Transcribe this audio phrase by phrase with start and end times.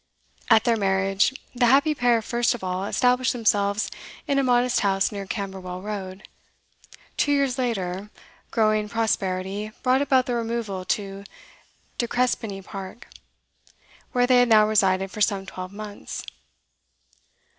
[0.49, 3.91] At their marriage, the happy pair first of all established themselves
[4.27, 6.27] in a modest house near Camberwell Road;
[7.17, 8.09] two years later,
[8.49, 11.23] growing prosperity brought about their removal to
[11.99, 13.09] De Crespigny Park,
[14.11, 16.23] where they had now resided for some twelve months.